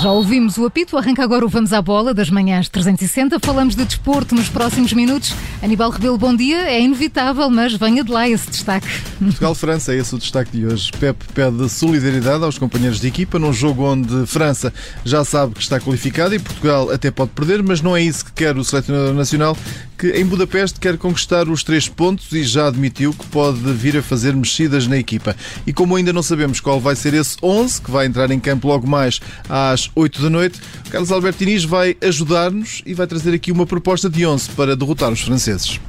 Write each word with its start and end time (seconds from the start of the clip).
Já 0.00 0.10
ouvimos 0.10 0.56
o 0.56 0.64
apito, 0.64 0.96
arranca 0.96 1.22
agora 1.22 1.44
o 1.44 1.48
Vamos 1.48 1.74
à 1.74 1.82
Bola 1.82 2.14
das 2.14 2.30
manhãs 2.30 2.70
360. 2.70 3.38
Falamos 3.38 3.76
de 3.76 3.84
desporto 3.84 4.34
nos 4.34 4.48
próximos 4.48 4.94
minutos. 4.94 5.34
Aníbal 5.62 5.90
Rebelo, 5.90 6.16
bom 6.16 6.34
dia. 6.34 6.56
É 6.70 6.80
inevitável, 6.80 7.50
mas 7.50 7.74
venha 7.74 8.02
de 8.02 8.10
lá 8.10 8.26
esse 8.26 8.48
destaque. 8.48 8.88
Portugal-França 9.18 9.92
é 9.92 9.98
esse 9.98 10.14
o 10.14 10.18
destaque 10.18 10.56
de 10.56 10.64
hoje. 10.64 10.90
Pep 10.98 11.22
pede 11.34 11.68
solidariedade 11.68 12.42
aos 12.42 12.56
companheiros 12.56 12.98
de 12.98 13.08
equipa 13.08 13.38
num 13.38 13.52
jogo 13.52 13.84
onde 13.84 14.26
França 14.26 14.72
já 15.04 15.22
sabe 15.22 15.52
que 15.52 15.60
está 15.60 15.78
qualificada 15.78 16.34
e 16.34 16.38
Portugal 16.38 16.90
até 16.90 17.10
pode 17.10 17.32
perder, 17.32 17.62
mas 17.62 17.82
não 17.82 17.94
é 17.94 18.00
isso 18.00 18.24
que 18.24 18.32
quer 18.32 18.56
o 18.56 18.64
selecionador 18.64 19.12
nacional, 19.12 19.54
que 19.98 20.12
em 20.12 20.24
Budapeste 20.24 20.80
quer 20.80 20.96
conquistar 20.96 21.46
os 21.46 21.62
três 21.62 21.86
pontos 21.86 22.32
e 22.32 22.42
já 22.42 22.68
admitiu 22.68 23.12
que 23.12 23.26
pode 23.26 23.58
vir 23.74 23.98
a 23.98 24.02
fazer 24.02 24.34
mexidas 24.34 24.86
na 24.86 24.96
equipa. 24.96 25.36
E 25.66 25.74
como 25.74 25.94
ainda 25.94 26.10
não 26.10 26.22
sabemos 26.22 26.58
qual 26.58 26.80
vai 26.80 26.96
ser 26.96 27.12
esse 27.12 27.36
11 27.42 27.82
que 27.82 27.90
vai 27.90 28.06
entrar 28.06 28.30
em 28.30 28.40
campo 28.40 28.66
logo 28.66 28.88
mais 28.88 29.20
às 29.46 29.89
8 29.94 30.22
da 30.22 30.30
noite, 30.30 30.60
Carlos 30.90 31.10
Alberto 31.10 31.42
Inês 31.42 31.64
vai 31.64 31.96
ajudar-nos 32.02 32.82
e 32.86 32.94
vai 32.94 33.06
trazer 33.06 33.34
aqui 33.34 33.50
uma 33.50 33.66
proposta 33.66 34.08
de 34.08 34.26
11 34.26 34.50
para 34.50 34.76
derrotar 34.76 35.10
os 35.10 35.20
franceses. 35.20 35.80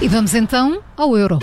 E 0.00 0.08
vamos 0.08 0.34
então 0.34 0.80
ao 0.96 1.16
Euro. 1.16 1.38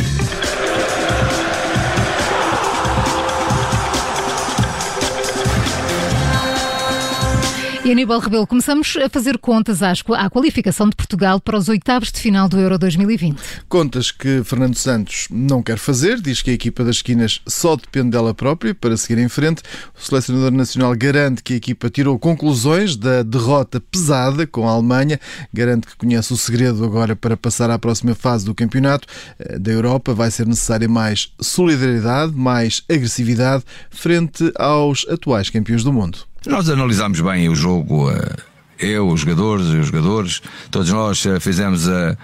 E 7.88 7.92
Aníbal 7.94 8.20
Rebelo, 8.20 8.46
começamos 8.46 8.98
a 8.98 9.08
fazer 9.08 9.38
contas 9.38 9.82
à 9.82 10.30
qualificação 10.30 10.90
de 10.90 10.96
Portugal 10.98 11.40
para 11.40 11.58
os 11.58 11.70
oitavos 11.70 12.12
de 12.12 12.20
final 12.20 12.50
do 12.50 12.60
Euro 12.60 12.78
2020. 12.78 13.42
Contas 13.70 14.12
que 14.12 14.44
Fernando 14.44 14.76
Santos 14.76 15.30
não 15.32 15.64
quer 15.64 15.78
fazer, 15.78 16.20
diz 16.20 16.42
que 16.42 16.50
a 16.50 16.54
equipa 16.54 16.84
das 16.84 16.98
esquinas 16.98 17.40
só 17.48 17.78
depende 17.78 18.10
dela 18.10 18.34
própria 18.34 18.76
para 18.76 18.98
seguir 18.98 19.22
em 19.22 19.30
frente. 19.30 19.62
O 19.98 20.06
selecionador 20.06 20.52
nacional 20.52 20.94
garante 20.98 21.42
que 21.42 21.54
a 21.54 21.56
equipa 21.56 21.90
tirou 21.90 22.20
conclusões 22.20 22.98
da 22.98 23.24
derrota 23.24 23.80
pesada 23.80 24.46
com 24.46 24.68
a 24.68 24.74
Alemanha, 24.74 25.18
garante 25.54 25.88
que 25.88 25.96
conhece 25.96 26.34
o 26.34 26.38
segredo 26.38 26.84
agora 26.84 27.16
para 27.16 27.38
passar 27.38 27.70
à 27.72 27.80
próxima 27.80 28.14
fase 28.14 28.44
do 28.44 28.54
campeonato 28.54 29.08
eh, 29.40 29.58
da 29.58 29.72
Europa. 29.72 30.14
Vai 30.14 30.30
ser 30.30 30.46
necessária 30.46 30.90
mais 30.90 31.32
solidariedade, 31.40 32.34
mais 32.36 32.84
agressividade 32.90 33.64
frente 33.90 34.52
aos 34.58 35.08
atuais 35.08 35.50
campeões 35.50 35.86
do 35.86 35.94
mundo. 35.94 36.28
Nós 36.48 36.70
analisámos 36.70 37.20
bem 37.20 37.50
o 37.50 37.56
jogo, 37.56 38.10
eh, 38.10 38.36
eu, 38.80 39.10
os 39.10 39.20
jogadores, 39.20 39.66
os 39.66 39.88
jogadores, 39.88 40.42
todos 40.72 40.90
nós 40.90 41.26
eh, 41.26 41.42
fizemos 41.42 41.90
eh, 41.90 42.16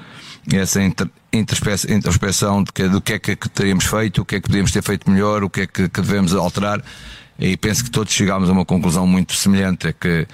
essa 0.53 0.79
introspeção 1.89 2.63
de 2.63 2.71
que, 2.71 2.88
do 2.88 3.01
que 3.01 3.13
é 3.13 3.19
que 3.19 3.49
teríamos 3.49 3.83
feito, 3.83 4.21
o 4.21 4.25
que 4.25 4.35
é 4.35 4.39
que 4.39 4.47
podíamos 4.47 4.71
ter 4.71 4.81
feito 4.81 5.11
melhor, 5.11 5.44
o 5.44 5.49
que 5.49 5.61
é 5.61 5.67
que, 5.67 5.89
que 5.89 6.01
devemos 6.01 6.33
alterar. 6.33 6.81
E 7.38 7.57
penso 7.57 7.83
que 7.83 7.91
todos 7.91 8.13
chegámos 8.13 8.49
a 8.49 8.53
uma 8.53 8.63
conclusão 8.63 9.05
muito 9.05 9.33
semelhante: 9.33 9.88
é 9.88 9.94
que 9.94 10.25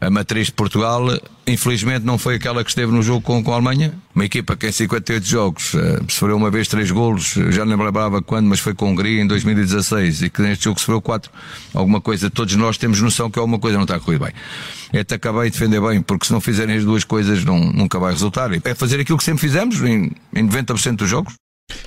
a 0.00 0.10
matriz 0.10 0.46
de 0.46 0.52
Portugal, 0.52 1.06
infelizmente, 1.46 2.04
não 2.04 2.18
foi 2.18 2.34
aquela 2.34 2.62
que 2.62 2.70
esteve 2.70 2.92
no 2.92 3.02
jogo 3.02 3.20
com, 3.22 3.42
com 3.42 3.52
a 3.52 3.54
Alemanha. 3.54 3.94
Uma 4.14 4.24
equipa 4.24 4.56
que 4.56 4.66
em 4.66 4.72
58 4.72 5.26
jogos 5.26 5.74
uh, 5.74 6.04
sofreu 6.08 6.36
uma 6.36 6.50
vez 6.50 6.68
três 6.68 6.90
golos, 6.90 7.34
já 7.50 7.64
não 7.64 7.82
lembrava 7.82 8.20
quando, 8.20 8.46
mas 8.46 8.60
foi 8.60 8.74
com 8.74 8.86
a 8.86 8.88
Hungria 8.90 9.22
em 9.22 9.26
2016 9.26 10.22
e 10.22 10.30
que 10.30 10.42
neste 10.42 10.64
jogo 10.64 10.78
sofreu 10.78 11.00
quatro. 11.00 11.30
Alguma 11.72 12.00
coisa, 12.00 12.30
todos 12.30 12.54
nós 12.56 12.76
temos 12.76 13.00
noção 13.00 13.30
que 13.30 13.38
alguma 13.38 13.58
coisa 13.58 13.76
não 13.76 13.84
está 13.84 13.96
a 13.96 14.00
correr 14.00 14.18
bem. 14.18 14.32
É 14.92 15.02
te 15.02 15.14
acabar 15.14 15.46
e 15.46 15.50
defender 15.50 15.80
bem, 15.80 16.02
porque 16.02 16.26
se 16.26 16.32
não 16.32 16.40
fizerem 16.40 16.76
as 16.76 16.84
duas 16.84 17.04
coisas, 17.04 17.44
não, 17.44 17.58
nunca 17.58 17.98
vai 17.98 18.12
resultar. 18.12 18.50
É 18.64 18.74
fazer 18.74 19.00
aquilo 19.00 19.18
que 19.18 19.24
sempre 19.24 19.40
fizemos 19.40 19.80
em, 19.82 20.12
em 20.34 20.48
90% 20.48 20.96
dos 20.96 21.08
jogos. 21.08 21.34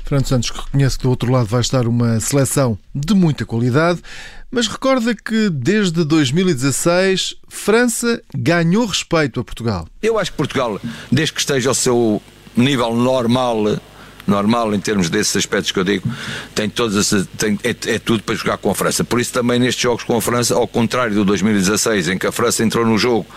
Fernando 0.10 0.26
Santos 0.26 0.50
reconhece 0.50 0.98
que 0.98 1.04
do 1.04 1.12
outro 1.12 1.32
lado 1.32 1.46
vai 1.46 1.62
estar 1.62 1.86
uma 1.86 2.20
seleção 2.20 2.76
de 2.96 3.14
muita 3.14 3.46
qualidade, 3.46 4.02
mas 4.50 4.68
recorda 4.68 5.14
que 5.14 5.52
desde 5.52 6.04
2016 6.04 7.36
França 7.48 8.20
ganhou 8.36 8.88
respeito 8.88 9.40
a 9.40 9.44
Portugal. 9.44 9.88
Eu 10.02 10.18
acho 10.18 10.32
que 10.32 10.38
Portugal, 10.38 10.82
desde 11.12 11.32
que 11.32 11.40
esteja 11.40 11.70
ao 11.70 11.76
seu 11.76 12.20
nível 12.58 12.96
normal, 12.96 13.80
normal 14.26 14.74
em 14.74 14.80
termos 14.80 15.12
desses 15.12 15.36
aspectos 15.36 15.72
que 15.72 15.78
eu 15.78 15.84
digo, 15.84 16.10
tem 16.56 16.68
todas 16.68 17.12
tem, 17.38 17.60
é, 17.64 17.70
é, 17.70 18.00
tudo 18.00 18.24
para 18.24 18.34
jogar 18.34 18.58
com 18.58 18.72
a 18.72 18.74
França. 18.74 19.04
Por 19.04 19.20
isso 19.20 19.32
também 19.32 19.60
nestes 19.60 19.84
jogos 19.84 20.04
com 20.04 20.18
a 20.18 20.22
França, 20.24 20.56
ao 20.56 20.68
contrário 20.68 21.14
do 21.14 21.24
2016, 21.24 22.08
em 22.08 22.18
que 22.18 22.26
a 22.26 22.32
França 22.32 22.64
entrou 22.64 22.84
no 22.84 22.98
jogo 22.98 23.28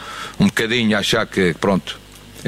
um 0.41 0.47
bocadinho 0.47 0.97
a 0.97 1.01
achar 1.01 1.27
que 1.27 1.53
pronto, 1.61 2.01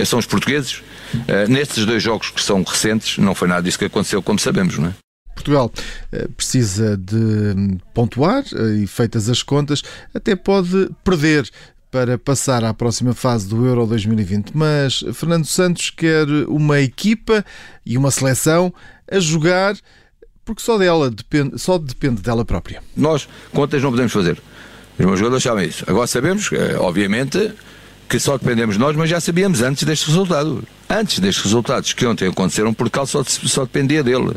são 0.07 0.19
os 0.19 0.25
portugueses, 0.25 0.83
Uh, 1.15 1.51
nestes 1.51 1.87
dois 1.87 2.03
jogos 2.03 2.31
que 2.31 2.43
são 2.43 2.63
recentes, 2.63 3.19
não 3.19 3.35
foi 3.35 3.49
nada 3.49 3.63
disso 3.63 3.79
que 3.79 3.85
aconteceu, 3.85 4.23
como 4.23 4.39
sabemos, 4.39 4.79
não 4.79 4.89
é? 4.89 4.95
Portugal 5.35 5.73
uh, 6.13 6.33
precisa 6.33 6.97
de 6.97 7.79
pontuar 7.93 8.45
uh, 8.53 8.75
e, 8.77 8.87
feitas 8.87 9.29
as 9.29 9.43
contas, 9.43 9.83
até 10.15 10.37
pode 10.37 10.91
perder 11.03 11.49
para 11.91 12.19
passar 12.19 12.65
à 12.65 12.75
próxima 12.75 13.15
fase 13.15 13.49
do 13.49 13.65
Euro 13.65 13.87
2020. 13.87 14.51
Mas 14.57 15.05
Fernando 15.13 15.45
Santos 15.45 15.91
quer 15.91 16.27
uma 16.49 16.81
equipa 16.81 17.45
e 17.87 17.97
uma 17.97 18.11
seleção 18.11 18.75
a 19.11 19.21
jogar 19.21 19.77
porque 20.45 20.61
só 20.61 20.77
dela 20.77 21.11
depende, 21.11 21.59
só 21.59 21.79
depende 21.79 22.21
dela 22.21 22.45
própria. 22.45 22.83
Nós 22.97 23.29
contas 23.53 23.83
não 23.83 23.91
podemos 23.91 24.13
fazer. 24.13 24.43
Os 24.99 25.07
meus 25.07 25.19
jogadores 25.19 25.43
sabem 25.43 25.69
isso. 25.69 25.85
Agora 25.87 26.07
sabemos, 26.07 26.51
obviamente, 26.81 27.55
que 28.09 28.19
só 28.19 28.37
dependemos 28.37 28.77
de 28.77 28.81
nós, 28.81 28.97
mas 28.97 29.11
já 29.11 29.21
sabíamos 29.21 29.63
antes 29.63 29.85
deste 29.85 30.07
resultado. 30.07 30.65
Antes 30.89 31.19
destes 31.19 31.45
resultados 31.45 31.93
que 31.93 32.07
ontem 32.07 32.29
aconteceram, 32.29 32.75
Portugal 32.75 33.07
só, 33.07 33.25
só 33.25 33.65
dependia 33.65 34.03
dele. 34.03 34.35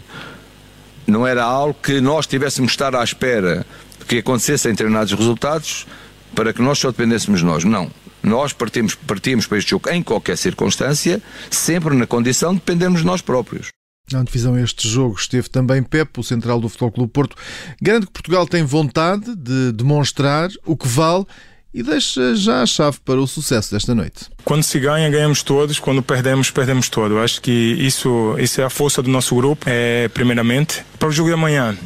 Não 1.06 1.26
era 1.26 1.44
algo 1.44 1.78
que 1.82 2.02
nós 2.02 2.28
tivéssemos 2.28 2.72
de 2.72 2.74
estar 2.74 2.96
à 2.96 3.04
espera 3.04 3.66
que 4.08 4.20
acontecessem 4.20 4.72
determinados 4.72 5.14
resultados 5.14 5.86
para 6.34 6.54
que 6.54 6.62
nós 6.62 6.80
só 6.80 6.92
dependêssemos 6.92 7.42
de 7.42 7.46
nós. 7.46 7.64
Não. 7.64 7.92
Nós 8.24 8.52
partimos, 8.52 8.96
partimos 8.96 9.46
para 9.46 9.58
este 9.58 9.72
jogo 9.72 9.90
em 9.90 10.04
qualquer 10.04 10.38
circunstância, 10.38 11.22
sempre 11.50 11.96
na 11.96 12.06
condição 12.06 12.54
de 12.54 12.60
dependermos 12.60 13.02
de 13.02 13.06
nós 13.06 13.22
próprios. 13.22 13.70
Na 14.12 14.24
divisão 14.24 14.58
este 14.58 14.88
jogo 14.88 15.16
esteve 15.18 15.50
também 15.50 15.84
Pepe, 15.84 16.20
o 16.20 16.24
central 16.24 16.62
do 16.62 16.70
Futebol 16.70 16.92
Clube 16.92 17.12
Porto. 17.12 17.36
Garante 17.82 18.08
que 18.08 18.14
Portugal 18.14 18.48
tem 18.48 18.64
vontade 18.64 19.36
de 19.36 19.74
demonstrar 19.74 20.50
o 20.66 20.78
que 20.78 20.88
vale 20.88 21.26
e 21.74 21.84
deixa 21.84 22.36
já 22.36 22.62
a 22.62 22.66
chave 22.66 22.98
para 23.04 23.20
o 23.20 23.28
sucesso 23.28 23.72
desta 23.72 23.94
noite. 23.94 24.26
Quando 24.44 24.64
se 24.64 24.80
ganha, 24.80 25.10
ganhamos 25.10 25.44
todos. 25.44 25.80
Quando 25.80 26.02
perdemos, 26.02 26.50
perdemos 26.50 26.90
todos. 26.90 27.18
Acho 27.18 27.42
que 27.42 27.52
isso, 27.52 28.36
isso 28.40 28.62
é 28.62 28.64
a 28.64 28.70
força 28.70 29.02
do 29.02 29.10
nosso 29.10 29.36
grupo, 29.36 29.66
é, 29.68 30.08
primeiramente. 30.08 30.84
Para 30.98 31.10
o 31.10 31.12
jogo 31.12 31.30
de 31.30 31.34
amanhã, 31.34 31.78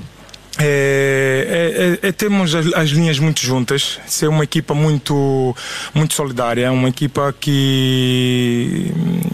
é, 0.64 1.98
é, 2.02 2.08
é, 2.08 2.10
é 2.10 2.12
termos 2.12 2.54
as, 2.54 2.72
as, 2.74 2.90
linhas 2.90 3.18
muito 3.18 3.42
juntas, 3.42 4.00
ser 4.06 4.28
uma 4.28 4.44
equipa 4.44 4.76
muito, 4.76 5.56
muito 5.94 6.14
solidária, 6.14 6.72
uma 6.72 6.88
equipa 6.88 7.34
que, 7.40 8.92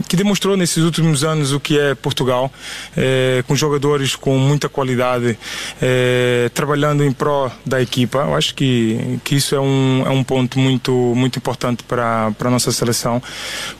que 0.08 0.16
demonstrou 0.16 0.56
nesses 0.56 0.84
últimos 0.84 1.26
anos 1.26 1.52
o 1.52 1.60
que 1.60 1.78
é 1.78 1.94
Portugal, 1.96 2.52
é, 2.96 3.44
com 3.46 3.56
jogadores 3.56 4.16
com 4.16 4.38
muita 4.38 4.70
qualidade, 4.70 5.38
é, 5.82 6.50
trabalhando 6.54 7.04
em 7.04 7.12
pró 7.12 7.52
da 7.66 7.82
equipa. 7.82 8.20
Eu 8.20 8.36
acho 8.36 8.56
que, 8.56 9.20
que 9.26 9.36
isso 9.36 9.54
é 9.54 9.60
um, 9.60 10.04
é 10.06 10.10
um 10.10 10.24
ponto 10.24 10.58
muito, 10.58 10.92
muito 11.14 11.38
importante 11.38 11.84
para, 11.84 12.32
a 12.40 12.50
nossa 12.50 12.72
seleção, 12.72 13.22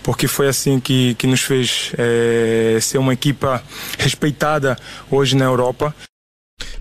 porque 0.04 0.28
foi 0.28 0.50
assim 0.50 0.82
que, 0.82 1.16
que 1.16 1.26
nos 1.26 1.42
fez 1.42 1.94
é, 1.98 2.78
ser 2.82 2.98
uma 2.98 3.14
equipa 3.14 3.64
respeitada 3.98 4.78
hoje 5.10 5.34
na 5.36 5.46
Europa. 5.46 5.96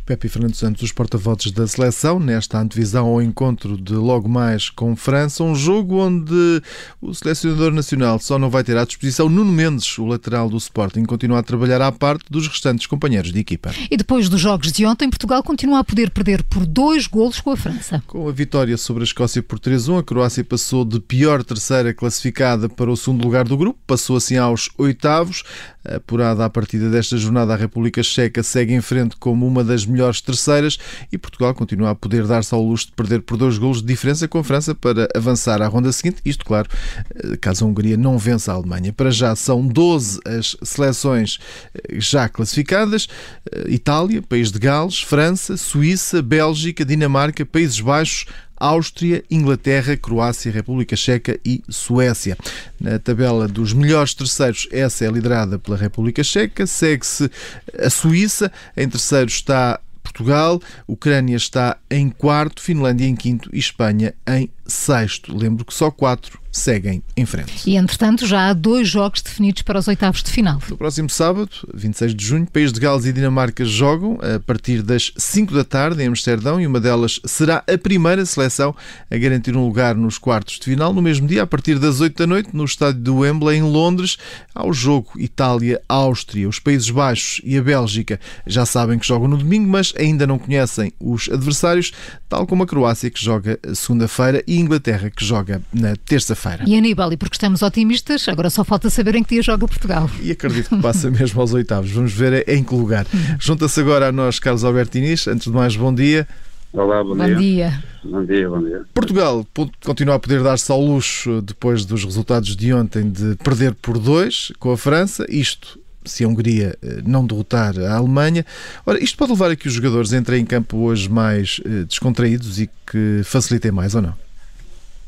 Pepe 0.07 0.29
Fernando 0.29 0.55
Santos, 0.55 0.85
os 0.85 0.93
porta-vozes 0.93 1.51
da 1.51 1.67
seleção, 1.67 2.21
nesta 2.21 2.61
antevisão 2.61 3.09
ao 3.09 3.21
encontro 3.21 3.77
de 3.77 3.93
logo 3.95 4.29
mais 4.29 4.71
com 4.71 4.95
França, 4.95 5.43
um 5.43 5.53
jogo 5.53 5.97
onde 5.97 6.63
o 7.03 7.13
selecionador 7.13 7.73
nacional 7.73 8.21
só 8.21 8.39
não 8.39 8.49
vai 8.49 8.63
ter 8.63 8.77
à 8.77 8.85
disposição 8.85 9.29
Nuno 9.29 9.51
Mendes, 9.51 9.99
o 9.99 10.07
lateral 10.07 10.49
do 10.49 10.57
Sporting, 10.59 11.05
continua 11.05 11.41
a 11.41 11.43
trabalhar 11.43 11.83
à 11.83 11.91
parte 11.91 12.27
dos 12.31 12.47
restantes 12.47 12.87
companheiros 12.87 13.33
de 13.33 13.41
equipa. 13.41 13.73
E 13.91 13.97
depois 13.97 14.29
dos 14.29 14.41
jogos 14.41 14.71
de 14.71 14.87
ontem, 14.87 15.11
Portugal 15.11 15.43
continua 15.43 15.81
a 15.81 15.85
poder 15.85 16.11
perder 16.11 16.45
por 16.45 16.65
dois 16.65 17.09
golos 17.09 17.41
com 17.41 17.51
a 17.51 17.57
França. 17.57 18.01
Com 18.07 18.29
a 18.29 18.33
vitória 18.33 18.77
sobre 18.77 19.03
a 19.03 19.05
Escócia 19.05 19.43
por 19.43 19.59
3-1, 19.59 19.99
a 19.99 20.03
Croácia 20.05 20.45
passou 20.45 20.85
de 20.85 21.01
pior 21.01 21.43
terceira 21.43 21.93
classificada 21.93 22.69
para 22.69 22.89
o 22.89 22.97
segundo 22.97 23.25
lugar 23.25 23.45
do 23.45 23.57
grupo, 23.57 23.81
passou 23.85 24.17
assim 24.17 24.37
aos 24.37 24.71
oitavos. 24.79 25.43
Apurada 25.85 26.45
a 26.45 26.51
partida 26.51 26.91
desta 26.91 27.17
jornada, 27.17 27.55
a 27.55 27.57
República 27.57 28.03
Checa 28.03 28.43
segue 28.43 28.75
em 28.75 28.81
frente 28.81 29.17
como 29.17 29.47
uma 29.47 29.63
das 29.63 29.87
melhores 29.87 29.96
terceiras 30.21 30.79
e 31.11 31.19
Portugal 31.19 31.55
continua 31.55 31.91
a 31.91 31.95
poder 31.95 32.27
dar-se 32.27 32.55
ao 32.55 32.63
luxo 32.63 32.87
de 32.87 32.93
perder 32.93 33.23
por 33.23 33.37
dois 33.37 33.59
golos 33.59 33.81
de 33.81 33.87
diferença 33.87 34.29
com 34.29 34.39
a 34.39 34.45
França 34.45 34.75
para 34.75 35.09
avançar 35.15 35.61
à 35.63 35.67
ronda 35.67 35.93
seguinte. 35.93 36.21
Isto, 36.25 36.45
claro, 36.45 36.69
eh, 37.15 37.37
caso 37.37 37.65
a 37.65 37.69
Hungria 37.69 37.97
não 37.97 38.19
vença 38.19 38.53
a 38.53 38.55
Alemanha. 38.55 38.93
Para 38.93 39.11
já 39.11 39.35
são 39.35 39.67
12 39.67 40.21
as 40.25 40.57
seleções 40.63 41.39
eh, 41.75 41.97
já 41.99 42.29
classificadas: 42.29 43.09
eh, 43.51 43.67
Itália, 43.69 44.23
País 44.23 44.51
de 44.51 44.59
Gales, 44.59 45.01
França, 45.01 45.57
Suíça, 45.57 46.23
Bélgica, 46.23 46.85
Dinamarca, 46.85 47.45
Países 47.45 47.81
Baixos, 47.81 48.27
Áustria, 48.57 49.23
Inglaterra, 49.31 49.97
Croácia, 49.97 50.51
República 50.51 50.97
Checa 50.97 51.39
e 51.45 51.63
Suécia. 51.69 52.37
Na 52.81 52.99
tabela 52.99 53.47
dos 53.47 53.73
melhores 53.73 54.15
terceiros, 54.15 54.67
essa 54.73 55.05
é 55.05 55.11
liderada 55.11 55.59
pela 55.59 55.77
República 55.77 56.25
Checa, 56.25 56.67
segue-se 56.67 57.31
a 57.79 57.91
Suíça, 57.91 58.51
em 58.77 58.89
terceiro 58.89 59.29
está 59.29 59.79
Portugal. 60.07 60.61
Ucrânia 60.87 61.37
está 61.37 61.79
em 61.91 62.09
quarto, 62.09 62.63
Finlândia 62.63 63.07
em 63.07 63.17
quinto 63.17 63.51
e 63.53 63.59
Espanha 63.59 64.15
em 64.27 64.51
sexto. 64.67 65.37
Lembro 65.37 65.65
que 65.65 65.75
só 65.75 65.91
quatro 65.91 66.39
seguem 66.57 67.03
em 67.17 67.27
frente. 67.27 67.53
E, 67.67 67.77
entretanto, 67.77 68.27
já 68.27 68.49
há 68.49 68.53
dois 68.53 68.89
jogos 68.89 69.21
definidos 69.21 69.63
para 69.63 69.79
os 69.79 69.89
oitavos 69.89 70.23
de 70.23 70.31
final. 70.31 70.61
No 70.69 70.77
próximo 70.77 71.11
sábado, 71.11 71.51
26 71.75 72.15
de 72.15 72.25
junho, 72.25 72.47
País 72.47 72.73
de 72.73 72.81
Gales 72.81 73.05
e 73.05 73.13
Dinamarca 73.13 73.65
jogam 73.65 74.19
a 74.23 74.41
partir 74.41 74.83
das 74.83 75.13
5 75.17 75.53
da 75.53 75.65
tarde 75.65 76.03
em 76.03 76.07
Amsterdão 76.07 76.61
e 76.61 76.67
uma 76.67 76.81
delas 76.81 77.21
será 77.25 77.63
a 77.71 77.79
primeira 77.79 78.25
seleção 78.25 78.75
a 79.11 79.17
garantir 79.17 79.57
um 79.57 79.67
lugar 79.67 79.95
nos 79.95 80.19
quartos 80.19 80.59
de 80.59 80.65
final. 80.65 80.93
No 80.93 81.03
mesmo 81.03 81.27
dia, 81.27 81.43
a 81.43 81.47
partir 81.47 81.79
das 81.79 82.01
8 82.01 82.17
da 82.17 82.27
noite, 82.27 82.51
no 82.53 82.65
estádio 82.65 83.01
do 83.03 83.17
Wembley, 83.19 83.59
em 83.59 83.63
Londres, 83.63 84.17
ao 84.55 84.73
jogo 84.73 85.11
Itália-Áustria. 85.17 86.49
Os 86.49 86.59
Países 86.59 86.91
Baixos 86.91 87.41
e 87.45 87.59
a 87.59 87.63
Bélgica 87.63 88.19
já 88.47 88.65
sabem 88.65 88.99
que 88.99 89.07
jogam 89.07 89.29
no 89.29 89.37
domingo, 89.37 89.69
mas 89.69 89.93
ainda 89.99 90.27
não 90.27 90.39
conhecem 90.39 90.93
os 90.99 91.29
adversários, 91.29 91.93
tal 92.29 92.47
como 92.47 92.63
a 92.63 92.67
Croácia, 92.67 93.11
que 93.11 93.23
joga 93.23 93.59
segunda-feira, 93.75 94.43
e 94.47 94.56
Inglaterra, 94.59 95.11
que 95.11 95.25
joga 95.25 95.63
na 95.73 95.97
terça-feira 95.97 96.59
feira 96.59 96.71
E 96.71 96.77
Aníbal, 96.77 97.13
e 97.13 97.17
porque 97.17 97.35
estamos 97.35 97.63
otimistas, 97.63 98.29
agora 98.29 98.51
só 98.51 98.65
falta 98.65 98.91
saber 98.91 99.15
em 99.15 99.23
que 99.23 99.35
dia 99.35 99.43
joga 99.43 99.67
Portugal. 99.67 100.11
E 100.23 100.31
acredito 100.31 100.71
que 100.71 100.77
passa 100.83 101.11
mesmo 101.11 101.41
aos 101.41 101.53
oitavos. 101.53 101.91
Vamos 101.91 102.13
ver 102.13 102.49
em 102.49 102.63
que 102.63 102.75
lugar. 102.75 103.07
Junta-se 103.39 103.81
agora 103.81 104.09
a 104.09 104.13
nós 104.13 104.39
Carlos 104.39 104.65
Alberto 104.65 104.99
Inês. 104.99 105.27
Antes 105.27 105.47
de 105.47 105.53
mais, 105.53 105.77
bom 105.77 105.95
dia. 105.95 106.27
Olá, 106.73 107.03
bom, 107.03 107.17
bom 107.17 107.25
dia. 107.25 107.37
dia. 107.37 107.85
Bom 108.05 108.25
dia, 108.25 108.49
bom 108.49 108.63
dia. 108.63 108.83
Portugal 108.93 109.47
continua 109.85 110.17
a 110.17 110.19
poder 110.19 110.43
dar-se 110.43 110.71
ao 110.71 110.81
luxo, 110.81 111.41
depois 111.41 111.85
dos 111.85 112.05
resultados 112.05 112.55
de 112.55 112.73
ontem, 112.73 113.11
de 113.11 113.37
perder 113.37 113.75
por 113.75 113.99
dois 113.99 114.53
com 114.59 114.73
a 114.73 114.77
França. 114.77 115.25
Isto 115.29 115.79
se 116.05 116.25
a 116.25 116.29
Hungria 116.29 116.77
eh, 116.83 117.03
não 117.05 117.27
derrotar 117.27 117.79
a 117.79 117.97
Alemanha. 117.97 118.45
Ora, 118.85 119.03
isto 119.03 119.17
pode 119.17 119.33
levar 119.33 119.51
a 119.51 119.57
que 119.57 119.67
os 119.67 119.75
jogadores 119.75 120.13
entrem 120.13 120.43
em 120.43 120.45
campo 120.45 120.79
hoje 120.79 121.09
mais 121.09 121.61
eh, 121.65 121.85
descontraídos 121.85 122.61
e 122.61 122.71
que 122.87 123.23
facilitem 123.25 123.73
mais 123.73 123.95
ou 123.95 124.03
não? 124.03 124.26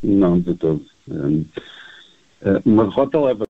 Não, 0.03 0.39
de 0.39 0.55
todo. 0.55 0.85
Eh, 1.11 2.63
uma 2.65 2.85
derrota 2.85 3.21
leva 3.21 3.45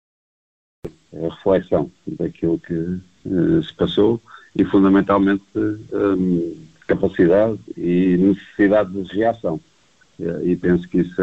a 1.14 1.34
reflexão 1.34 1.90
daquilo 2.06 2.58
que 2.58 2.72
uh, 2.72 3.62
se 3.62 3.72
passou 3.74 4.20
e, 4.56 4.64
fundamentalmente, 4.64 5.44
capacidade 6.86 7.58
e 7.76 8.16
necessidade 8.16 8.90
de 8.90 9.14
reação. 9.14 9.60
E 10.42 10.56
penso 10.56 10.88
que 10.88 10.98
isso 10.98 11.20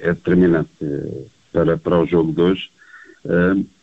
é, 0.00 0.08
é 0.08 0.14
determinante 0.14 0.70
para, 1.52 1.76
para 1.76 2.00
o 2.00 2.06
jogo 2.06 2.32
de 2.32 2.40
hoje. 2.40 2.70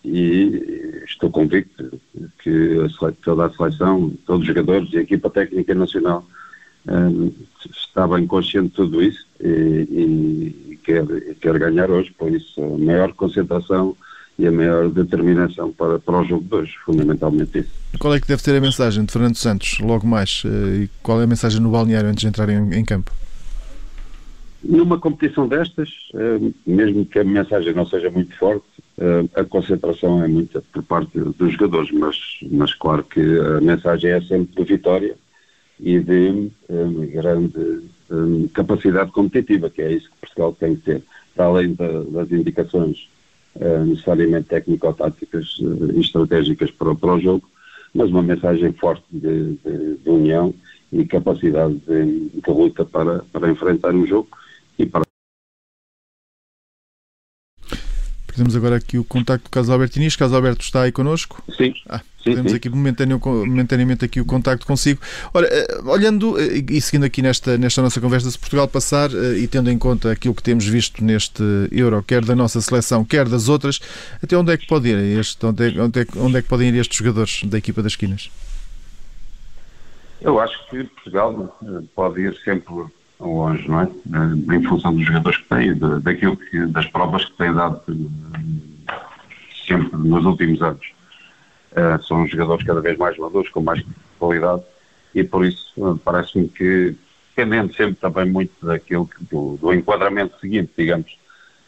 e 0.03 1.03
estou 1.05 1.29
convicto 1.29 1.99
que 2.39 2.77
toda 3.23 3.45
a 3.45 3.53
seleção, 3.53 4.11
todos 4.25 4.41
os 4.41 4.47
jogadores 4.47 4.91
e 4.91 4.97
a 4.97 5.01
equipa 5.01 5.29
técnica 5.29 5.73
nacional 5.73 6.25
está 7.71 8.07
bem 8.07 8.27
consciente 8.27 8.69
de 8.69 8.75
tudo 8.75 9.01
isso 9.01 9.25
e, 9.39 9.87
e 10.71 10.79
quer, 10.83 11.05
quer 11.35 11.57
ganhar 11.59 11.89
hoje, 11.89 12.11
por 12.17 12.31
isso 12.31 12.61
a 12.61 12.77
maior 12.77 13.13
concentração 13.13 13.95
e 14.37 14.47
a 14.47 14.51
maior 14.51 14.89
determinação 14.89 15.71
para, 15.71 15.99
para 15.99 16.19
o 16.19 16.25
jogo 16.25 16.43
de 16.43 16.55
hoje, 16.55 16.73
fundamentalmente 16.85 17.59
isso. 17.59 17.69
Qual 17.99 18.13
é 18.13 18.19
que 18.19 18.27
deve 18.27 18.41
ser 18.41 18.55
a 18.55 18.61
mensagem 18.61 19.05
de 19.05 19.11
Fernando 19.11 19.35
Santos, 19.35 19.79
logo 19.79 20.07
mais, 20.07 20.43
eh, 20.45 20.83
e 20.83 20.89
qual 21.03 21.21
é 21.21 21.23
a 21.23 21.27
mensagem 21.27 21.61
no 21.61 21.69
balneário 21.69 22.09
antes 22.09 22.21
de 22.21 22.27
entrar 22.27 22.49
em, 22.49 22.73
em 22.73 22.83
campo? 22.83 23.11
Numa 24.63 24.97
competição 24.97 25.47
destas, 25.47 25.89
eh, 26.15 26.39
mesmo 26.65 27.05
que 27.05 27.19
a 27.19 27.23
mensagem 27.23 27.73
não 27.73 27.85
seja 27.85 28.09
muito 28.09 28.35
forte, 28.37 28.65
eh, 28.97 29.25
a 29.35 29.43
concentração 29.43 30.23
é 30.23 30.27
muita 30.27 30.63
por 30.73 30.81
parte 30.81 31.19
dos 31.19 31.53
jogadores, 31.53 31.91
mas, 31.91 32.17
mas 32.51 32.73
claro 32.73 33.03
que 33.03 33.21
a 33.21 33.61
mensagem 33.61 34.11
é 34.11 34.21
sempre 34.21 34.55
de 34.55 34.63
vitória 34.63 35.15
e 35.83 35.99
de 35.99 36.49
um, 36.69 37.07
grande 37.07 37.89
um, 38.09 38.47
capacidade 38.47 39.11
competitiva, 39.11 39.69
que 39.69 39.81
é 39.81 39.91
isso 39.91 40.09
que 40.09 40.17
Portugal 40.21 40.53
tem 40.57 40.75
que 40.77 40.81
ter, 40.83 41.03
para 41.35 41.45
além 41.45 41.73
da, 41.73 42.03
das 42.03 42.31
indicações 42.31 43.09
uh, 43.55 43.83
necessariamente 43.83 44.47
técnico-táticas 44.47 45.59
uh, 45.59 45.91
e 45.93 45.99
estratégicas 45.99 46.71
para, 46.71 46.95
para, 46.95 47.15
o 47.15 47.19
jogo, 47.19 47.49
mas 47.93 48.09
uma 48.09 48.23
mensagem 48.23 48.71
forte 48.71 49.03
de, 49.11 49.55
de, 49.57 49.97
de 49.97 50.09
união 50.09 50.53
e 50.89 51.05
capacidade 51.05 51.75
de, 51.75 52.29
de 52.29 52.49
luta 52.49 52.85
para, 52.85 53.19
para 53.33 53.51
enfrentar 53.51 53.93
o 53.93 54.07
jogo 54.07 54.29
e 54.79 54.85
para 54.85 55.03
Perdemos 58.25 58.55
agora 58.55 58.77
aqui 58.77 58.97
o 58.97 59.03
contacto 59.03 59.43
do 59.43 59.51
Carlos 59.51 59.69
Alberto 59.69 59.97
Inês. 59.97 60.15
Carlos 60.15 60.35
Alberto 60.35 60.61
está 60.63 60.81
aí 60.81 60.91
connosco? 60.91 61.43
Sim. 61.55 61.71
Ah, 61.87 62.01
Temos 62.23 62.53
aqui 62.53 62.69
momentaneamente 62.69 64.05
aqui 64.05 64.21
o 64.21 64.25
contacto 64.25 64.65
consigo. 64.65 65.01
Ora, 65.33 65.45
eh, 65.47 65.81
olhando 65.85 66.39
eh, 66.39 66.63
e 66.69 66.79
seguindo 66.79 67.03
aqui 67.03 67.21
nesta, 67.21 67.57
nesta 67.57 67.81
nossa 67.81 67.99
conversa, 67.99 68.31
se 68.31 68.39
Portugal 68.39 68.65
passar 68.67 69.09
eh, 69.13 69.39
e 69.39 69.47
tendo 69.47 69.69
em 69.69 69.77
conta 69.77 70.11
aquilo 70.11 70.33
que 70.33 70.41
temos 70.41 70.65
visto 70.65 71.03
neste 71.03 71.43
Euro, 71.71 72.01
quer 72.01 72.23
da 72.23 72.33
nossa 72.33 72.61
seleção, 72.61 73.03
quer 73.03 73.27
das 73.27 73.49
outras, 73.49 73.81
até 74.21 74.37
onde 74.37 74.53
é 74.53 74.57
que 74.57 74.65
pode 74.65 74.87
ir 74.87 75.19
este, 75.19 75.45
onde 75.45 75.67
é, 75.67 75.81
onde 75.81 75.99
é, 75.99 76.05
onde 76.15 76.37
é 76.37 76.41
que 76.41 76.47
podem 76.47 76.69
ir 76.69 76.75
estes 76.75 76.97
jogadores 76.97 77.43
da 77.43 77.57
equipa 77.57 77.83
das 77.83 77.91
esquinas? 77.91 78.31
Eu 80.21 80.39
acho 80.39 80.57
que 80.69 80.85
Portugal 80.85 81.59
pode 81.93 82.21
ir 82.21 82.33
sempre 82.45 82.85
longe, 83.19 83.67
não 83.67 83.81
é? 83.81 84.55
Em 84.55 84.63
função 84.63 84.95
dos 84.95 85.05
jogadores 85.05 85.39
que 85.39 85.49
tem, 85.49 85.77
daquilo 86.01 86.37
que, 86.37 86.65
das 86.67 86.85
provas 86.87 87.25
que 87.25 87.33
tem 87.33 87.53
dado 87.53 87.81
sempre 89.67 89.97
nos 89.97 90.23
últimos 90.23 90.61
anos. 90.61 90.93
Uh, 91.73 92.01
são 92.03 92.27
jogadores 92.27 92.65
cada 92.65 92.81
vez 92.81 92.97
mais 92.97 93.17
maduros, 93.17 93.49
com 93.49 93.61
mais 93.61 93.83
qualidade, 94.19 94.61
e 95.13 95.23
por 95.23 95.43
isso 95.43 95.73
uh, 95.77 95.97
parece-me 95.97 96.47
que, 96.47 96.95
dependendo 97.35 97.73
sempre 97.73 97.95
também 97.95 98.25
muito 98.25 98.53
daquilo 98.63 99.07
que, 99.07 99.23
do, 99.25 99.57
do, 99.57 99.73
enquadramento 99.73 100.39
seguinte, 100.39 100.71
digamos, 100.77 101.17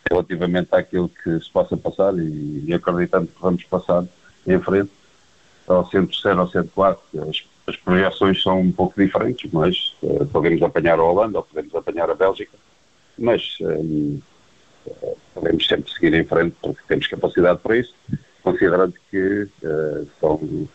relativamente 0.09 0.69
àquilo 0.71 1.09
que 1.09 1.39
se 1.39 1.49
possa 1.49 1.75
passar, 1.75 2.13
e, 2.19 2.65
e 2.67 2.73
acreditando 2.73 3.27
que 3.27 3.41
vamos 3.41 3.63
passar 3.63 4.05
em 4.45 4.59
frente, 4.59 4.91
ao 5.67 5.89
centro 5.89 6.15
0 6.21 6.39
ao 6.39 6.47
centro 6.49 6.71
4, 6.75 7.01
as 7.27 7.43
as 7.67 7.75
projeções 7.77 8.41
são 8.41 8.61
um 8.61 8.71
pouco 8.71 9.01
diferentes, 9.01 9.51
mas 9.51 9.95
uh, 10.03 10.25
podemos 10.27 10.61
apanhar 10.61 10.99
a 10.99 11.03
Holanda 11.03 11.39
ou 11.39 11.43
podemos 11.43 11.73
apanhar 11.73 12.09
a 12.09 12.15
Bélgica, 12.15 12.55
mas 13.17 13.57
um, 13.61 14.19
podemos 15.33 15.65
sempre 15.65 15.91
seguir 15.91 16.13
em 16.13 16.23
frente 16.23 16.55
porque 16.61 16.81
temos 16.87 17.07
capacidade 17.07 17.59
para 17.59 17.77
isso, 17.77 17.93
considerando 18.45 18.93
que 19.09 19.47
uh, 19.63 20.07
são 20.21 20.67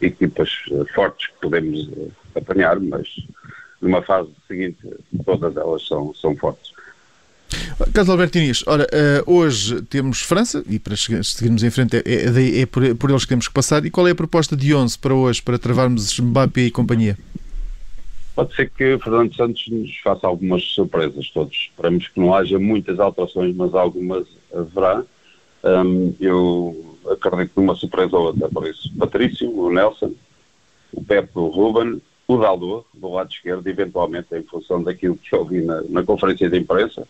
equipas 0.00 0.50
fortes 0.92 1.28
que 1.28 1.34
podemos 1.40 1.88
apanhar, 2.34 2.80
mas 2.80 3.06
numa 3.80 4.02
fase 4.02 4.30
seguinte 4.48 4.78
todas 5.24 5.56
elas 5.56 5.86
são, 5.86 6.12
são 6.14 6.36
fortes. 6.36 6.72
Carlos 7.92 8.10
Alberto 8.10 8.38
Inês, 8.38 8.62
ora, 8.66 8.86
eh, 8.92 9.22
hoje 9.26 9.82
temos 9.82 10.22
França 10.22 10.62
e 10.68 10.78
para 10.78 10.94
seguirmos 10.96 11.64
em 11.64 11.70
frente 11.70 11.96
é, 11.96 12.02
é, 12.04 12.60
é 12.60 12.66
por, 12.66 12.94
por, 12.94 13.10
eles 13.10 13.24
que 13.24 13.28
temos 13.28 13.48
que 13.48 13.54
passar. 13.54 13.84
E 13.84 13.90
qual 13.90 14.06
é 14.06 14.12
a 14.12 14.14
proposta 14.14 14.56
de 14.56 14.72
11 14.74 14.98
para 14.98 15.14
hoje, 15.14 15.42
para 15.42 15.58
travarmos 15.58 16.18
Mbappé 16.18 16.62
e 16.62 16.70
companhia? 16.70 17.18
Pode 18.36 18.54
ser 18.54 18.70
que 18.70 18.98
Fernando 18.98 19.34
Santos 19.34 19.66
nos 19.68 19.96
faça 19.98 20.26
algumas 20.26 20.62
surpresas, 20.62 21.28
todos. 21.30 21.70
Esperamos 21.70 22.06
que 22.08 22.20
não 22.20 22.32
haja 22.32 22.58
muitas 22.58 23.00
alterações, 23.00 23.54
mas 23.56 23.74
algumas 23.74 24.26
haverá. 24.54 25.02
Um, 25.62 26.14
eu 26.20 26.96
acredito 27.10 27.52
numa 27.56 27.74
surpresa 27.74 28.16
ou 28.16 28.26
outra, 28.26 28.48
por 28.48 28.66
isso. 28.66 28.90
Patrício, 28.96 29.50
o 29.50 29.70
Nelson, 29.70 30.12
o 30.92 31.04
Pepe, 31.04 31.30
o 31.34 31.48
Ruben, 31.48 32.00
o 32.26 32.36
Daldo, 32.36 32.84
do 32.94 33.10
lado 33.10 33.30
esquerdo, 33.30 33.66
eventualmente, 33.66 34.34
em 34.34 34.42
função 34.44 34.82
daquilo 34.82 35.16
que 35.16 35.34
eu 35.34 35.44
vi 35.44 35.62
na, 35.62 35.82
na 35.82 36.02
conferência 36.02 36.48
de 36.48 36.58
imprensa. 36.58 37.06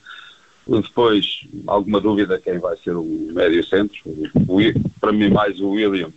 Depois, 0.66 1.46
alguma 1.66 2.00
dúvida 2.00 2.38
quem 2.38 2.58
vai 2.58 2.76
ser 2.78 2.96
o 2.96 3.04
médio 3.32 3.64
centro. 3.64 4.00
O, 4.06 4.58
para 5.00 5.12
mim, 5.12 5.28
mais 5.28 5.60
o 5.60 5.70
William, 5.70 6.12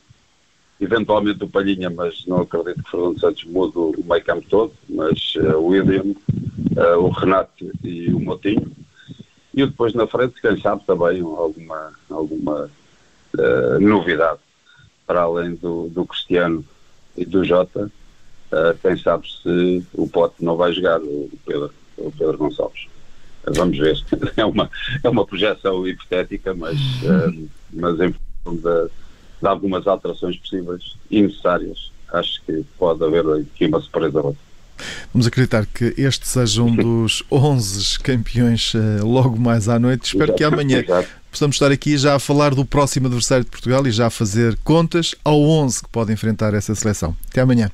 eventualmente 0.80 1.44
o 1.44 1.50
Palhinha, 1.50 1.90
mas 1.90 2.25
não 2.28 2.42
acredito 2.42 2.84
que 2.84 2.92
Fernando 2.92 3.20
Santos 3.20 3.44
mude 3.46 3.78
o 3.78 3.94
meio 4.08 4.24
campo 4.24 4.46
todo. 4.50 4.74
Mas 4.90 5.36
uh, 5.36 5.58
o 5.58 5.68
William, 5.68 6.04
uh, 6.06 7.00
o 7.00 7.10
Renato 7.10 7.72
e 7.84 8.13
o 8.13 8.20
Motinho. 8.20 8.72
E 9.54 9.66
depois 9.66 9.94
na 9.94 10.08
frente, 10.08 10.42
quem 10.42 10.60
sabe 10.60 10.84
também 10.86 11.22
alguma, 11.22 11.94
alguma 12.24 12.70
uh, 13.38 13.80
novidade 13.80 14.39
para 15.06 15.22
além 15.22 15.56
do, 15.56 15.89
do 15.89 16.06
Cristiano 16.06 16.65
e 17.15 17.25
do 17.25 17.44
Jota. 17.44 17.92
quem 18.82 18.98
sabe 18.98 19.27
se 19.27 19.86
o 19.94 20.08
Pote 20.08 20.44
não 20.44 20.56
vai 20.56 20.74
jogar, 20.74 21.01
o 21.01 21.30
Pedro, 21.46 21.74
o 21.98 22.12
Pedro 22.12 22.38
Gonçalves. 22.38 22.88
Vamos 23.46 23.77
ver. 23.77 23.98
É 24.38 24.46
uma, 24.46 24.70
é 25.03 25.10
uma 25.10 25.25
projeção 25.25 25.88
hipotética, 25.88 26.53
mas, 26.53 26.80
uh, 27.03 27.50
mas 27.72 28.00
em 28.00 28.13
função 28.13 28.56
de, 28.56 28.89
de, 29.42 29.48
algumas 29.48 29.86
alterações 29.86 30.38
possíveis 30.38 30.96
e 31.10 31.22
necessárias, 31.22 31.92
acho 32.12 32.42
que 32.46 32.63
pode 32.77 33.03
haver 33.03 33.25
aqui 33.42 33.68
uma 33.68 33.80
surpresa 33.80 34.22
outra. 34.22 34.42
Vamos 35.13 35.27
acreditar 35.27 35.65
que 35.65 35.94
este 35.98 36.27
seja 36.27 36.62
um 36.62 36.75
dos 36.75 37.24
11 37.32 38.00
campeões 38.00 38.74
uh, 38.74 39.06
logo 39.06 39.39
mais 39.39 39.70
à 39.70 39.80
noite. 39.80 40.06
Espero 40.06 40.32
exato, 40.32 40.38
que 40.38 40.44
amanhã 40.44 40.80
exato. 40.80 41.10
possamos 41.32 41.56
estar 41.56 41.72
aqui 41.72 41.98
já 41.98 42.15
a 42.15 42.20
falar 42.20 42.56
do 42.56 42.65
próximo 42.65 43.08
adversário 43.08 43.44
de 43.46 43.51
Portugal 43.51 43.86
e 43.86 43.92
já 43.92 44.08
a 44.08 44.10
fazer 44.10 44.58
contas 44.63 45.15
ao 45.24 45.42
11 45.42 45.84
que 45.84 45.89
pode 45.89 46.12
enfrentar 46.12 46.53
essa 46.53 46.74
seleção. 46.75 47.15
Até 47.30 47.42
amanhã. 47.42 47.72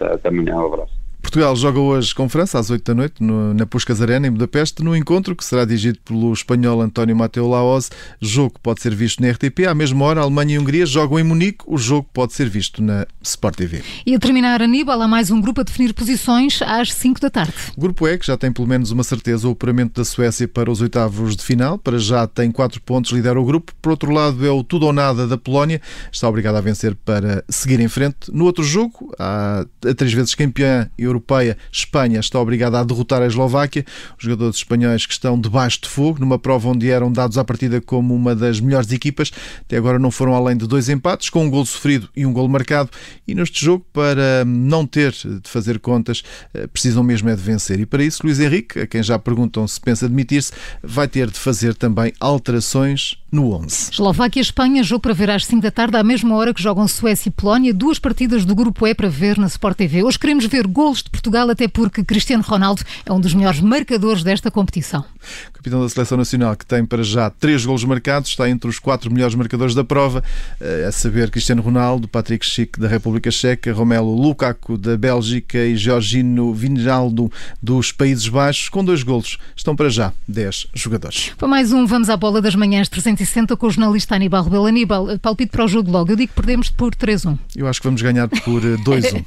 Até 0.00 0.28
amanhã, 0.28 0.56
um 0.56 0.66
abraço. 0.66 0.99
Portugal 1.20 1.54
joga 1.54 1.78
hoje 1.78 2.14
com 2.14 2.28
França 2.28 2.58
às 2.58 2.70
8 2.70 2.84
da 2.84 2.94
noite 2.94 3.22
no, 3.22 3.54
na 3.54 3.66
Puskas 3.66 4.00
Arena 4.02 4.26
em 4.26 4.30
Budapeste, 4.30 4.82
no 4.82 4.96
encontro 4.96 5.36
que 5.36 5.44
será 5.44 5.64
dirigido 5.64 5.98
pelo 6.04 6.32
espanhol 6.32 6.80
António 6.80 7.14
Mateo 7.14 7.48
Laoz. 7.48 7.90
Jogo 8.20 8.54
que 8.54 8.60
pode 8.60 8.80
ser 8.80 8.94
visto 8.94 9.22
na 9.22 9.30
RTP. 9.30 9.66
À 9.68 9.74
mesma 9.74 10.04
hora, 10.04 10.20
Alemanha 10.20 10.54
e 10.54 10.58
Hungria 10.58 10.86
jogam 10.86 11.18
em 11.18 11.22
Munique. 11.22 11.64
O 11.66 11.78
jogo 11.78 12.08
pode 12.12 12.32
ser 12.32 12.48
visto 12.48 12.82
na 12.82 13.06
Sport 13.22 13.56
TV. 13.56 13.82
E 14.04 14.14
a 14.14 14.18
terminar, 14.18 14.62
Aníbal, 14.62 15.00
há 15.02 15.08
mais 15.08 15.30
um 15.30 15.40
grupo 15.40 15.60
a 15.60 15.64
definir 15.64 15.92
posições 15.92 16.60
às 16.62 16.92
5 16.92 17.20
da 17.20 17.30
tarde. 17.30 17.54
O 17.76 17.80
grupo 17.80 18.08
E, 18.08 18.18
que 18.18 18.26
já 18.26 18.36
tem 18.36 18.50
pelo 18.50 18.66
menos 18.66 18.90
uma 18.90 19.04
certeza, 19.04 19.46
o 19.46 19.52
apuramento 19.52 20.00
da 20.00 20.04
Suécia 20.04 20.48
para 20.48 20.70
os 20.70 20.80
oitavos 20.80 21.36
de 21.36 21.44
final. 21.44 21.78
Para 21.78 21.98
já 21.98 22.26
tem 22.26 22.50
4 22.50 22.80
pontos, 22.80 23.12
lidera 23.12 23.40
o 23.40 23.44
grupo. 23.44 23.72
Por 23.80 23.90
outro 23.90 24.10
lado, 24.10 24.44
é 24.46 24.50
o 24.50 24.64
tudo 24.64 24.86
ou 24.86 24.92
nada 24.92 25.26
da 25.26 25.36
Polónia. 25.36 25.80
Está 26.10 26.28
obrigado 26.28 26.56
a 26.56 26.60
vencer 26.60 26.94
para 26.94 27.44
seguir 27.48 27.80
em 27.80 27.88
frente. 27.88 28.32
No 28.32 28.44
outro 28.44 28.64
jogo, 28.64 29.14
a, 29.18 29.64
três 29.96 30.12
vezes 30.12 30.34
campeã 30.34 30.88
europeia, 31.10 31.56
Espanha 31.70 32.20
está 32.20 32.40
obrigada 32.40 32.80
a 32.80 32.84
derrotar 32.84 33.22
a 33.22 33.26
Eslováquia. 33.26 33.84
Os 34.16 34.24
jogadores 34.24 34.56
espanhóis 34.56 35.06
que 35.06 35.12
estão 35.12 35.40
debaixo 35.40 35.80
de 35.82 35.88
fogo, 35.88 36.20
numa 36.20 36.38
prova 36.38 36.68
onde 36.68 36.90
eram 36.90 37.12
dados 37.12 37.38
à 37.38 37.44
partida 37.44 37.80
como 37.80 38.14
uma 38.14 38.34
das 38.34 38.60
melhores 38.60 38.90
equipas, 38.92 39.30
até 39.60 39.76
agora 39.76 39.98
não 39.98 40.10
foram 40.10 40.34
além 40.34 40.56
de 40.56 40.66
dois 40.66 40.88
empates, 40.88 41.30
com 41.30 41.44
um 41.44 41.50
gol 41.50 41.64
sofrido 41.66 42.08
e 42.16 42.24
um 42.24 42.32
gol 42.32 42.48
marcado. 42.48 42.90
E 43.26 43.34
neste 43.34 43.64
jogo, 43.64 43.84
para 43.92 44.44
não 44.44 44.86
ter 44.86 45.12
de 45.12 45.48
fazer 45.48 45.78
contas, 45.78 46.22
eh, 46.54 46.66
precisam 46.66 47.02
mesmo 47.02 47.28
é 47.28 47.36
de 47.36 47.42
vencer. 47.42 47.80
E 47.80 47.86
para 47.86 48.02
isso, 48.02 48.22
Luís 48.24 48.40
Henrique, 48.40 48.80
a 48.80 48.86
quem 48.86 49.02
já 49.02 49.18
perguntam 49.18 49.66
se 49.66 49.80
pensa 49.80 50.06
admitir-se, 50.06 50.52
vai 50.82 51.08
ter 51.08 51.30
de 51.30 51.38
fazer 51.38 51.74
também 51.74 52.12
alterações 52.20 53.16
no 53.30 53.52
11. 53.54 53.92
Eslováquia 53.92 54.40
e 54.40 54.42
Espanha, 54.42 54.82
jogo 54.82 55.02
para 55.02 55.14
ver 55.14 55.30
às 55.30 55.46
5 55.46 55.62
da 55.62 55.70
tarde, 55.70 55.96
à 55.96 56.02
mesma 56.02 56.34
hora 56.34 56.52
que 56.52 56.62
jogam 56.62 56.86
Suécia 56.88 57.28
e 57.28 57.32
Polónia, 57.32 57.72
duas 57.72 57.98
partidas 57.98 58.44
do 58.44 58.54
grupo 58.54 58.86
E 58.86 58.94
para 58.94 59.08
ver 59.08 59.38
na 59.38 59.46
Sport 59.46 59.76
TV. 59.76 60.02
Hoje 60.02 60.18
queremos 60.18 60.44
ver 60.46 60.66
de 61.04 61.10
Portugal, 61.10 61.48
até 61.50 61.68
porque 61.68 62.04
Cristiano 62.04 62.42
Ronaldo 62.42 62.82
é 63.04 63.12
um 63.12 63.20
dos 63.20 63.34
melhores 63.34 63.60
marcadores 63.60 64.22
desta 64.22 64.50
competição. 64.50 65.04
Capitão 65.52 65.82
da 65.82 65.88
Seleção 65.88 66.16
Nacional, 66.16 66.56
que 66.56 66.64
tem 66.64 66.84
para 66.84 67.02
já 67.02 67.28
três 67.28 67.64
golos 67.64 67.84
marcados, 67.84 68.30
está 68.30 68.48
entre 68.48 68.68
os 68.68 68.78
quatro 68.78 69.12
melhores 69.12 69.34
marcadores 69.34 69.74
da 69.74 69.84
prova, 69.84 70.24
eh, 70.60 70.86
a 70.88 70.92
saber 70.92 71.30
Cristiano 71.30 71.60
Ronaldo, 71.60 72.08
Patrick 72.08 72.44
Schick 72.46 72.80
da 72.80 72.88
República 72.88 73.30
Checa, 73.30 73.72
Romelu 73.72 74.14
Lukaku 74.14 74.78
da 74.78 74.96
Bélgica 74.96 75.58
e 75.58 75.76
Georgino 75.76 76.54
Vinaldo 76.54 77.30
dos 77.62 77.92
Países 77.92 78.26
Baixos, 78.28 78.68
com 78.68 78.84
dois 78.84 79.02
golos. 79.02 79.38
Estão 79.54 79.76
para 79.76 79.90
já 79.90 80.12
10 80.26 80.68
jogadores. 80.74 81.32
Para 81.36 81.48
mais 81.48 81.72
um, 81.72 81.86
vamos 81.86 82.08
à 82.08 82.16
bola 82.16 82.40
das 82.40 82.54
manhãs 82.54 82.88
360 82.88 83.56
com 83.56 83.66
o 83.66 83.70
jornalista 83.70 84.14
Aníbal 84.14 84.44
Rebelo. 84.44 84.66
Aníbal, 84.66 85.18
palpite 85.18 85.52
para 85.52 85.64
o 85.64 85.68
jogo 85.68 85.90
logo. 85.90 86.12
Eu 86.12 86.16
digo 86.16 86.28
que 86.28 86.34
perdemos 86.34 86.70
por 86.70 86.94
3-1. 86.94 87.38
Eu 87.54 87.68
acho 87.68 87.80
que 87.80 87.86
vamos 87.86 88.00
ganhar 88.02 88.28
por 88.28 88.62
2-1. 88.62 89.22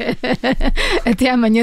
Até 1.06 1.30
amanhã, 1.30 1.63